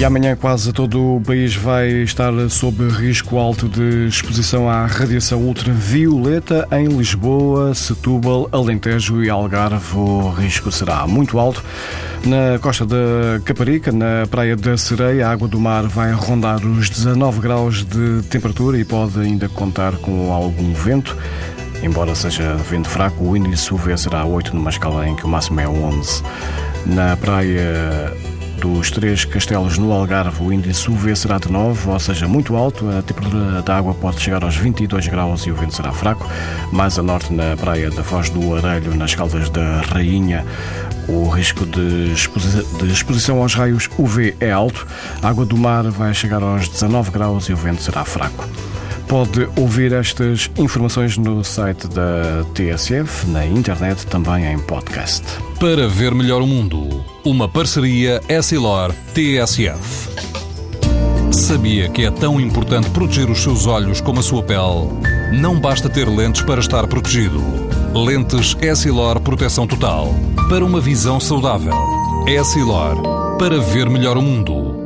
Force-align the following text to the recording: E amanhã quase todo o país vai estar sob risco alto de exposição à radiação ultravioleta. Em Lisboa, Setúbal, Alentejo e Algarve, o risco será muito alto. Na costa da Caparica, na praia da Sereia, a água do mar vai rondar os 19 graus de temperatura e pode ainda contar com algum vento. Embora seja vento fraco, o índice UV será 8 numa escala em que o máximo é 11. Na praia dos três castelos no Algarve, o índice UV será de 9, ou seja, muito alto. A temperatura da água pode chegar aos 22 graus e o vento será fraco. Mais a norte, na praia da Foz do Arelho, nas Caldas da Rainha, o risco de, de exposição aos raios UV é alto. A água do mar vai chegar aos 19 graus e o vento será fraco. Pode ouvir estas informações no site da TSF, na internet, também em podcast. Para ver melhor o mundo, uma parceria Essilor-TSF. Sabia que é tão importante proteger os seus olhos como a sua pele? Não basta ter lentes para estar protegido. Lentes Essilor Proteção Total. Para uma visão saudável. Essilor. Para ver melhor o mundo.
E 0.00 0.04
amanhã 0.06 0.34
quase 0.34 0.72
todo 0.72 1.16
o 1.16 1.20
país 1.20 1.54
vai 1.54 1.90
estar 1.90 2.32
sob 2.48 2.88
risco 2.88 3.36
alto 3.36 3.68
de 3.68 4.06
exposição 4.06 4.66
à 4.66 4.86
radiação 4.86 5.42
ultravioleta. 5.42 6.66
Em 6.72 6.86
Lisboa, 6.86 7.74
Setúbal, 7.74 8.48
Alentejo 8.50 9.22
e 9.22 9.28
Algarve, 9.28 9.98
o 9.98 10.30
risco 10.30 10.72
será 10.72 11.06
muito 11.06 11.38
alto. 11.38 11.62
Na 12.24 12.58
costa 12.60 12.86
da 12.86 13.40
Caparica, 13.44 13.92
na 13.92 14.26
praia 14.30 14.56
da 14.56 14.74
Sereia, 14.78 15.28
a 15.28 15.32
água 15.32 15.46
do 15.46 15.60
mar 15.60 15.82
vai 15.82 16.12
rondar 16.12 16.64
os 16.64 16.88
19 16.88 17.38
graus 17.42 17.84
de 17.84 18.22
temperatura 18.22 18.78
e 18.78 18.84
pode 18.86 19.20
ainda 19.20 19.50
contar 19.50 19.92
com 19.96 20.32
algum 20.32 20.72
vento. 20.72 21.14
Embora 21.82 22.14
seja 22.14 22.54
vento 22.54 22.88
fraco, 22.88 23.22
o 23.22 23.36
índice 23.36 23.74
UV 23.74 23.98
será 23.98 24.24
8 24.24 24.56
numa 24.56 24.70
escala 24.70 25.06
em 25.06 25.14
que 25.14 25.26
o 25.26 25.28
máximo 25.28 25.60
é 25.60 25.68
11. 25.68 26.22
Na 26.86 27.18
praia 27.18 28.10
dos 28.60 28.90
três 28.90 29.24
castelos 29.24 29.78
no 29.78 29.90
Algarve, 29.90 30.42
o 30.42 30.52
índice 30.52 30.90
UV 30.90 31.16
será 31.16 31.38
de 31.38 31.50
9, 31.50 31.88
ou 31.88 31.98
seja, 31.98 32.28
muito 32.28 32.54
alto. 32.54 32.88
A 32.90 33.02
temperatura 33.02 33.62
da 33.62 33.78
água 33.78 33.94
pode 33.94 34.20
chegar 34.20 34.44
aos 34.44 34.56
22 34.56 35.08
graus 35.08 35.46
e 35.46 35.50
o 35.50 35.56
vento 35.56 35.74
será 35.74 35.90
fraco. 35.92 36.28
Mais 36.70 36.98
a 36.98 37.02
norte, 37.02 37.32
na 37.32 37.56
praia 37.56 37.90
da 37.90 38.04
Foz 38.04 38.28
do 38.28 38.54
Arelho, 38.54 38.94
nas 38.94 39.14
Caldas 39.14 39.48
da 39.48 39.80
Rainha, 39.80 40.44
o 41.08 41.28
risco 41.28 41.64
de, 41.64 42.14
de 42.14 42.92
exposição 42.92 43.40
aos 43.40 43.54
raios 43.54 43.88
UV 43.98 44.36
é 44.38 44.52
alto. 44.52 44.86
A 45.22 45.28
água 45.28 45.46
do 45.46 45.56
mar 45.56 45.84
vai 45.90 46.12
chegar 46.12 46.42
aos 46.42 46.68
19 46.68 47.10
graus 47.10 47.48
e 47.48 47.52
o 47.54 47.56
vento 47.56 47.82
será 47.82 48.04
fraco. 48.04 48.46
Pode 49.08 49.48
ouvir 49.56 49.92
estas 49.92 50.48
informações 50.56 51.16
no 51.16 51.42
site 51.42 51.88
da 51.88 52.44
TSF, 52.54 53.26
na 53.26 53.44
internet, 53.44 54.06
também 54.06 54.46
em 54.46 54.58
podcast. 54.60 55.24
Para 55.58 55.88
ver 55.88 56.14
melhor 56.14 56.40
o 56.40 56.46
mundo, 56.46 56.99
uma 57.24 57.48
parceria 57.48 58.20
Essilor-TSF. 58.28 60.10
Sabia 61.32 61.88
que 61.88 62.04
é 62.04 62.10
tão 62.10 62.40
importante 62.40 62.90
proteger 62.90 63.30
os 63.30 63.42
seus 63.42 63.66
olhos 63.66 64.00
como 64.00 64.20
a 64.20 64.22
sua 64.22 64.42
pele? 64.42 64.88
Não 65.32 65.58
basta 65.58 65.88
ter 65.88 66.08
lentes 66.08 66.42
para 66.42 66.60
estar 66.60 66.86
protegido. 66.86 67.40
Lentes 67.94 68.56
Essilor 68.60 69.20
Proteção 69.20 69.66
Total. 69.66 70.14
Para 70.48 70.64
uma 70.64 70.80
visão 70.80 71.20
saudável. 71.20 71.74
Essilor. 72.26 73.36
Para 73.38 73.58
ver 73.58 73.88
melhor 73.88 74.16
o 74.16 74.22
mundo. 74.22 74.79